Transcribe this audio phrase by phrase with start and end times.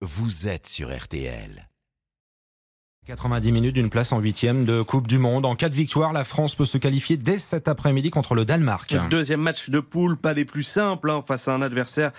[0.00, 1.68] vous êtes sur RTL.
[3.06, 5.44] 90 minutes d'une place en huitième de Coupe du Monde.
[5.44, 8.94] En cas de victoire, la France peut se qualifier dès cet après-midi contre le Danemark.
[9.10, 12.12] Deuxième match de poule, pas les plus simples, hein, face à un adversaire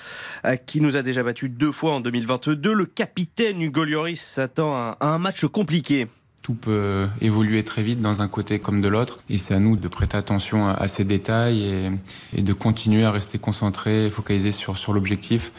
[0.46, 2.74] euh, qui nous a déjà battu deux fois en 2022.
[2.74, 6.08] Le capitaine Hugo Lloris s'attend à un match compliqué.
[6.42, 9.20] Tout peut évoluer très vite dans un côté comme de l'autre.
[9.30, 11.92] Et c'est à nous de prêter attention à ces détails et,
[12.36, 15.52] et de continuer à rester concentré et focalisé sur, sur l'objectif.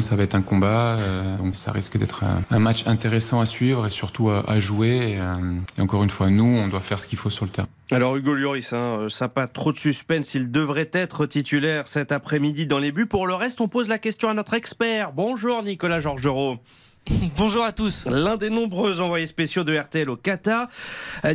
[0.00, 3.86] Ça va être un combat, euh, donc ça risque d'être un, match intéressant à suivre
[3.86, 5.18] et surtout à, jouer.
[5.18, 5.34] Euh,
[5.78, 7.68] et, encore une fois, nous, on doit faire ce qu'il faut sur le terrain.
[7.92, 11.86] Alors Hugo Lloris, hein, euh, ça n'a pas trop de suspense, il devrait être titulaire
[11.86, 13.06] cet après-midi dans les buts.
[13.06, 15.12] Pour le reste, on pose la question à notre expert.
[15.12, 16.58] Bonjour Nicolas Georgerot.
[17.36, 18.06] Bonjour à tous.
[18.06, 20.68] L'un des nombreux envoyés spéciaux de RTL au Qatar.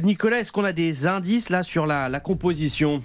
[0.03, 3.03] Nicolas, est-ce qu'on a des indices là sur la, la composition?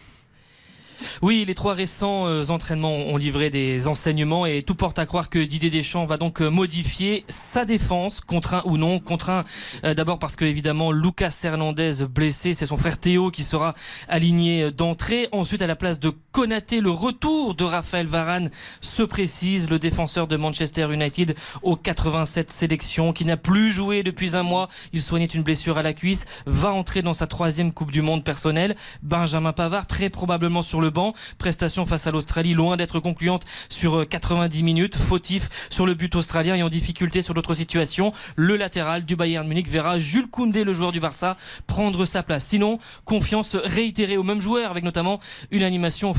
[1.23, 5.31] Oui, les trois récents euh, entraînements ont livré des enseignements et tout porte à croire
[5.31, 8.99] que Didier Deschamps va donc euh, modifier sa défense, contraint ou non.
[8.99, 9.45] Contraint
[9.85, 13.75] euh, d'abord parce que évidemment Lucas Hernandez blessé, c'est son frère Théo qui sera
[14.09, 15.29] aligné d'entrée.
[15.33, 19.71] Ensuite, à la place de Konaté, le retour de Raphaël Varane se précise.
[19.71, 24.69] Le défenseur de Manchester United aux 87 sélections, qui n'a plus joué depuis un mois,
[24.93, 28.25] il soignait une blessure à la cuisse, va entrer dans sa troisième Coupe du Monde
[28.25, 28.75] personnelle.
[29.05, 31.15] Benjamin Pavard, très probablement sur le banc.
[31.39, 34.97] Prestation face à l'Australie, loin d'être concluante sur 90 euh, minutes.
[34.97, 38.13] Fautif sur le but australien et en difficulté sur d'autres situations.
[38.35, 41.37] Le latéral du Bayern Munich verra Jules Koundé, le joueur du Barça,
[41.69, 42.45] prendre sa place.
[42.45, 45.21] Sinon, confiance réitérée au même joueur avec notamment
[45.53, 46.13] une animation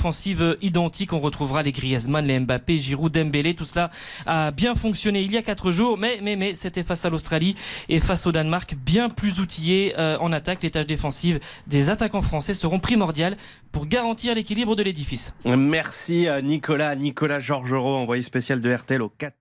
[0.61, 1.14] identique.
[1.14, 3.53] On retrouvera les Griezmann, les Mbappé, Giroud, Dembélé.
[3.53, 3.89] Tout cela
[4.25, 7.56] a bien fonctionné il y a quatre jours, mais mais mais c'était face à l'Australie
[7.89, 10.64] et face au Danemark, bien plus outillé euh, en attaque.
[10.64, 13.38] Les tâches défensives des attaquants français seront primordiales
[13.72, 15.33] pour garantir l'équilibre de l'édifice.
[15.45, 19.36] Merci à Nicolas, Nicolas Georgerot, envoyé spécial de RTL au 4.